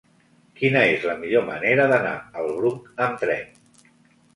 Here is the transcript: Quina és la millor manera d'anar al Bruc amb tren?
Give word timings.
Quina 0.61 0.81
és 0.93 1.05
la 1.11 1.15
millor 1.25 1.47
manera 1.51 1.87
d'anar 1.95 2.17
al 2.43 2.53
Bruc 2.59 2.93
amb 3.09 3.25
tren? 3.27 3.51